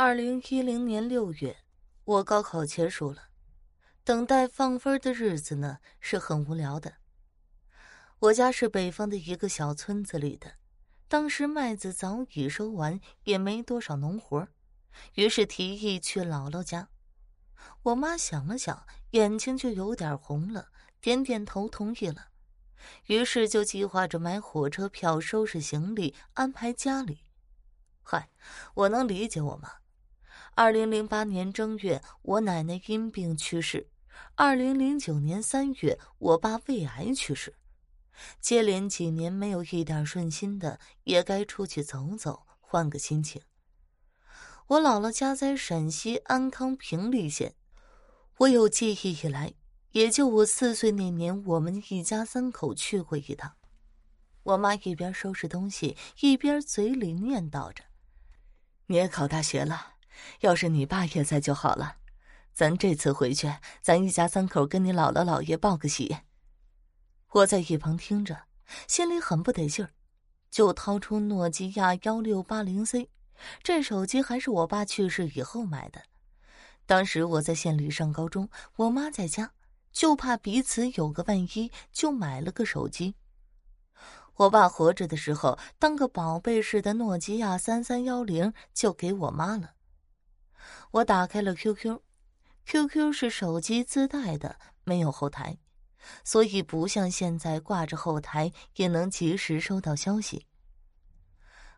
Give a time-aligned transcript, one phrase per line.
[0.00, 1.56] 二零一零年六月，
[2.04, 3.30] 我高考结束了，
[4.04, 6.98] 等待放分的日子呢是很无聊的。
[8.20, 10.52] 我家是北方的一个小村子里的，
[11.08, 14.46] 当时麦子早已收完，也没多少农活，
[15.14, 16.90] 于是提议去姥姥家。
[17.82, 20.68] 我妈想了想，眼睛就有点红了，
[21.00, 22.28] 点点头同意了，
[23.06, 27.24] 于是就计划着买火车票、收拾行李、安排家里。
[28.04, 28.30] 嗨，
[28.74, 29.68] 我能理解我妈。
[30.58, 33.86] 二零零八年正月，我奶奶因病去世；
[34.34, 37.54] 二零零九年三月，我爸胃癌去世。
[38.40, 43.40] 接连几年没有一点顺心的，也该出去走走，换个心情。
[44.66, 47.54] 我姥姥家在陕西安康平利县，
[48.38, 49.54] 我有记忆以来，
[49.92, 53.52] 也就我四岁那年，我们一家三口去过一趟。
[54.42, 57.84] 我妈一边收拾东西，一边嘴里念叨着
[58.86, 59.94] ：“你也考大学了。”
[60.40, 61.96] 要是你爸也在就好了，
[62.52, 66.18] 咱这次回去，咱一家三口跟你姥姥姥爷报个喜。
[67.32, 68.44] 我在一旁听着，
[68.86, 69.90] 心里很不得劲儿，
[70.50, 73.10] 就掏出诺基亚幺六八零 C，
[73.62, 76.02] 这手机还是我爸去世以后买的。
[76.86, 79.52] 当时我在县里上高中，我妈在家，
[79.92, 83.14] 就怕彼此有个万一，就买了个手机。
[84.36, 89.74] 我爸活着的时候，当个宝贝似的诺基亚三三幺零就给我妈了。
[90.92, 95.58] 我打开了 QQ，QQ 是手机自带的，没有后台，
[96.24, 100.46] 所以不像现在挂着后台也能及时收到消息。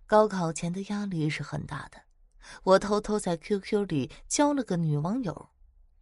[0.07, 2.03] 高考前的压力是很大的，
[2.65, 5.51] 我偷偷在 QQ 里交了个女网友，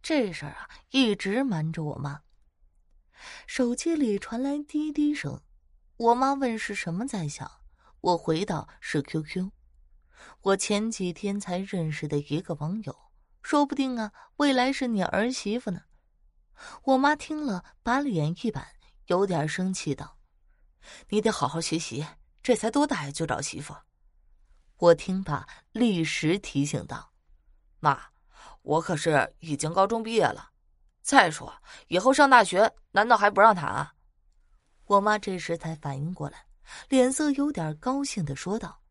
[0.01, 2.21] 这事儿啊一直瞒着我妈。
[3.45, 5.41] 手机里传来滴滴声，
[5.97, 7.51] 我妈问是什么在响，
[8.01, 9.51] 我回道是 QQ。
[10.41, 12.95] 我前几天才认识的一个网友，
[13.41, 15.81] 说不定啊，未来是你儿媳妇呢。
[16.83, 18.67] 我妈听了，把脸一板，
[19.07, 20.17] 有点生气道
[21.09, 22.05] ：“你得好好学习，
[22.43, 23.75] 这才多大呀，就找媳妇？”
[24.77, 27.13] 我听罢，立时提醒道
[27.79, 28.11] ：“妈，
[28.61, 30.51] 我可是已经高中毕业了，
[31.01, 33.93] 再说以后上大学，难道还不让谈啊？”
[34.85, 36.45] 我妈这时才反应过来，
[36.89, 38.81] 脸色有点高兴的说道。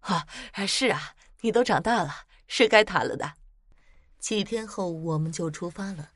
[0.00, 0.26] 啊，
[0.66, 3.34] 是啊，你都长大了，是该谈了的。
[4.18, 6.10] 几天后，我们就出发了。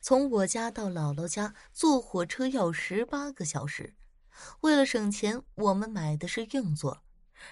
[0.00, 3.94] 从我家到姥姥家，坐火车要十八个小时。
[4.60, 7.04] 为了省钱，我们买的是硬座。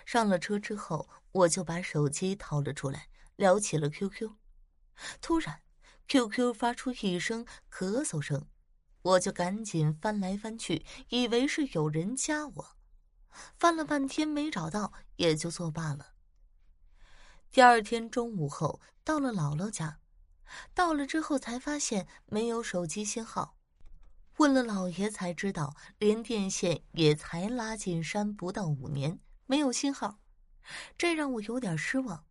[0.04, 4.32] 上了车之后，我就把手机掏了出来，聊起了 QQ。
[5.20, 5.60] 突然
[6.08, 8.48] ，QQ 发出一声咳嗽声，
[9.02, 12.75] 我就赶紧翻来翻去，以为是有人加我。
[13.58, 16.12] 翻了半天没找到，也就作罢了。
[17.50, 19.98] 第二天中午后，到了姥姥家，
[20.74, 23.56] 到了之后才发现没有手机信号，
[24.36, 30.18] 问了姥爷才知道，连电线也才拉进山不到五年，没有信号，
[30.98, 32.24] 这让我有点失望。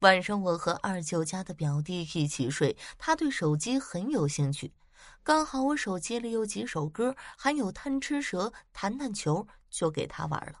[0.00, 4.74] 晚上我和二舅家的表弟一起睡，他对手机很有兴趣，
[5.22, 9.46] 刚好我手机里有几首歌，还有贪吃蛇、弹弹球。
[9.74, 10.60] 就给他玩了。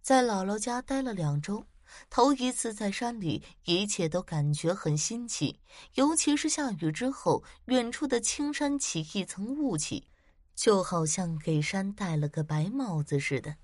[0.00, 1.66] 在姥姥家待了两周，
[2.08, 5.60] 头一次在山里，一切都感觉很新奇。
[5.94, 10.06] 尤其是下雨之后，远处的青山起一层雾气，
[10.54, 13.56] 就好像给山戴了个白帽子似的。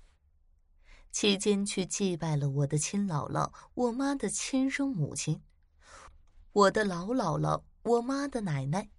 [1.09, 5.41] 期间去祭拜了我的亲姥姥，我妈的亲生母亲，
[6.51, 8.89] 我的老姥姥，我妈的奶奶。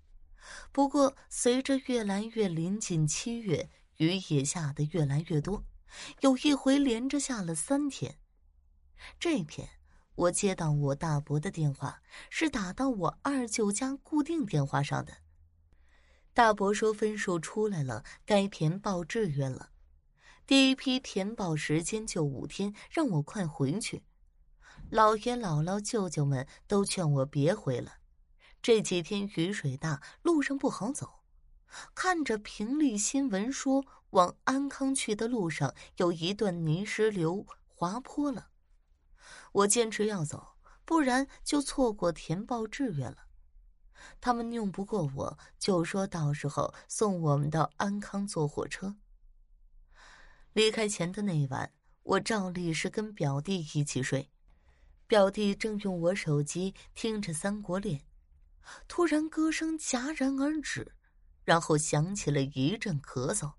[0.73, 3.69] 不过，随着越来越临近七月。
[3.99, 5.65] 雨也下得越来越多，
[6.21, 8.19] 有一回连着下了三天。
[9.19, 9.69] 这天，
[10.15, 12.01] 我接到我大伯的电话，
[12.31, 15.19] 是打到我二舅家固定电话上的。
[16.33, 19.71] 大伯说分数出来了，该填报志愿了。
[20.47, 24.05] 第一批填报时间就五天，让我快回去。
[24.93, 27.95] 姥爷姥姥舅舅们都劝我别回了，
[28.63, 31.18] 这几天雨水大，路上不好走。
[31.95, 38.49] 看着平利新闻说，往安康去的路上有一段泥石流滑坡了，
[39.53, 43.27] 我坚持要走，不然就错过填报志愿了。
[44.21, 48.97] 他们拗不过我，就说到时候送我们到安康坐火车。
[50.53, 51.73] 离开前的那晚，
[52.03, 54.31] 我照例是跟表弟一起睡，
[55.07, 57.99] 表弟正用我手机听着《三国恋》，
[58.89, 60.95] 突然歌声戛然而止。
[61.49, 63.55] 然后响起了一阵咳嗽，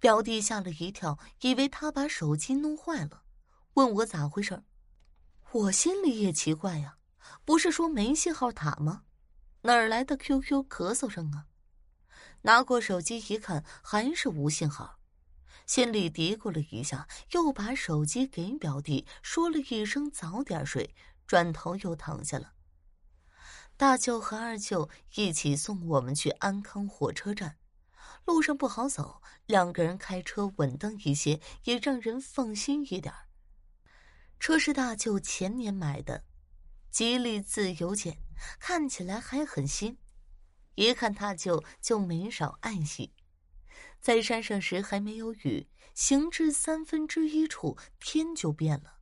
[0.00, 3.24] 表弟吓了一跳，以为他把手机弄坏了，
[3.74, 4.64] 问我咋回事
[5.52, 6.96] 我心里也奇怪呀，
[7.44, 9.02] 不是说没信号塔吗？
[9.64, 11.44] 哪儿来的 QQ 咳嗽声啊？
[12.40, 14.98] 拿过手机一看，还是无信号，
[15.66, 20.94] 心里嘀咕了一下，又把手机给表弟，说了一声早点睡，
[21.26, 22.54] 转头又躺下了。
[23.78, 27.58] 大舅和二舅一起送我们去安康火车站，
[28.24, 33.12] 路上不好走，两个人开车稳当一些，也让人放心一点。
[34.40, 36.24] 车是大舅前年买的，
[36.90, 38.16] 吉利自由舰，
[38.58, 39.98] 看起来还很新。
[40.74, 43.12] 一看大舅就没少爱惜。
[44.00, 48.95] 在山上时还没有雨，行至三分之一处，天就变了。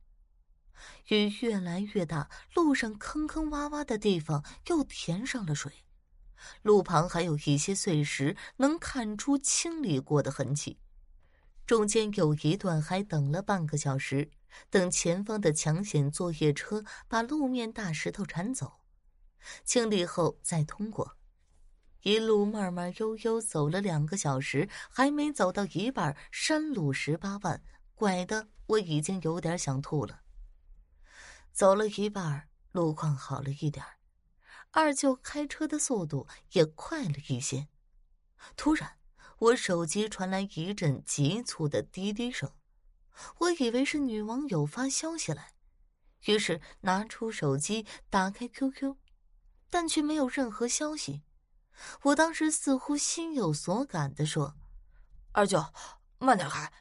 [1.09, 5.71] 雨越来越大，路上坑坑洼洼的地方又填上了水，
[6.61, 10.77] 路旁还有一些碎石，能看出清理过的痕迹。
[11.65, 14.29] 中间有一段还等了半个小时。
[14.69, 18.71] 等前方的抢险作业车把路面大石头铲走，
[19.65, 21.17] 清理后再通过。
[22.03, 27.61] 一路慢慢悠悠走了两个小时，还没走到一半，山路十八弯，
[27.95, 30.21] 拐的我已经有点想吐了。
[31.55, 33.85] 走了一半，路况好了一点
[34.71, 37.69] 二舅开车的速度也快了一些。
[38.57, 38.97] 突然，
[39.37, 42.51] 我手机传来一阵急促的滴滴声。
[43.37, 45.53] 我以为是女网友发消息来，
[46.25, 48.97] 于是拿出手机打开 QQ，
[49.69, 51.23] 但却没有任何消息。
[52.01, 54.57] 我当时似乎心有所感的说
[55.31, 55.63] ：“二舅，
[56.17, 56.73] 慢点开，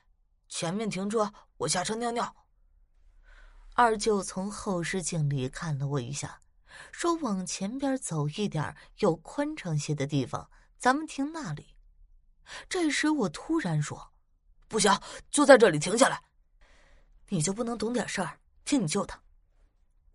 [0.49, 2.35] 前面停车，我下车尿尿。”
[3.77, 6.41] 二舅从后视镜里看了我一下，
[6.93, 10.49] 说：“往前边走一点，有宽敞些的地方，
[10.79, 11.75] 咱们停那里。”
[12.69, 14.13] 这时我突然说。
[14.69, 14.97] 不行，
[15.31, 16.23] 就在这里停下来。
[17.29, 18.39] 你就不能懂点事儿？
[18.65, 19.21] 听你舅的。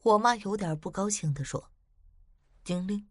[0.03, 1.69] 我妈有点不高兴的说
[2.63, 3.09] ：“叮铃，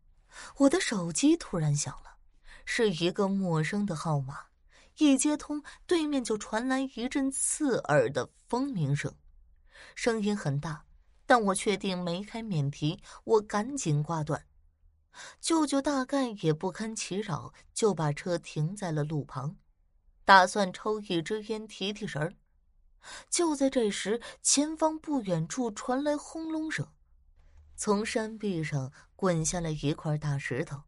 [0.57, 2.17] 我的手机突然响了，
[2.65, 4.47] 是一个陌生的号码。
[4.97, 9.15] 一接通，对面就传来一阵刺耳的蜂鸣声，
[9.95, 10.85] 声音很大，
[11.27, 14.45] 但我确定没开免提，我赶紧挂断。
[15.41, 19.57] 舅舅大概也不堪其扰，就把车停在了路旁。”
[20.25, 22.35] 打算抽一支烟提提神儿，
[23.31, 26.87] 就在这时，前方不远处传来轰隆声，
[27.75, 30.83] 从山壁上滚下来一块大石头，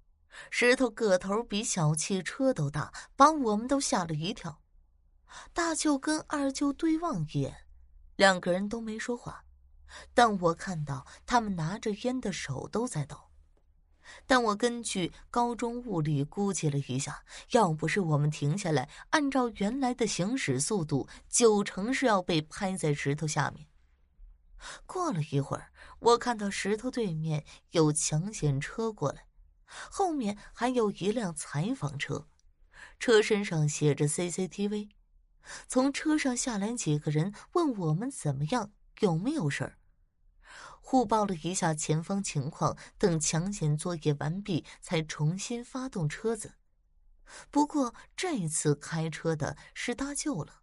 [0.51, 4.61] 石头个头比小汽车都大，把我们都吓了一跳。
[5.55, 7.65] 大舅跟二舅对望一眼，
[8.21, 9.47] 两个人都没说话，
[10.13, 13.17] 但我看到他们拿着烟的手都在抖。
[14.27, 23.67] 但我根据高中物理估计了一下，要不是我们停下来，按照原来的行驶速度，九成是要被拍在石头下面。
[24.85, 29.25] 过了一会儿，我看到石头对面有抢险车过来，
[29.65, 32.29] 后面还有一辆采访车，
[32.99, 34.91] 车身上写着 CCTV。
[35.67, 39.79] 从车上下来几个人，问我们怎么样，有没有事儿。
[40.81, 46.55] 互报了一下前方情况，等抢险作业完毕，才重新发动车子。
[47.51, 50.63] 不过这次开车的是大舅了。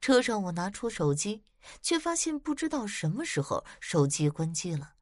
[0.00, 1.44] 车上我拿出手机，
[1.82, 4.94] 却发现不知道什么时候手机关机了。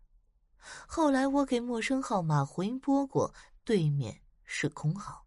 [0.87, 3.32] 后来我给陌生号码回拨过，
[3.65, 5.27] 对面是空号。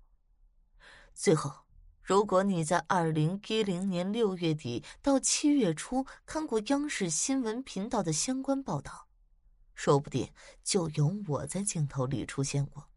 [1.14, 1.66] 最后。
[2.04, 9.08] 如果你在二零一零年六月底到七月初看过央视新闻频道的相关报道，
[9.76, 10.30] 说不定
[10.64, 12.91] 就有我在镜头里出现过。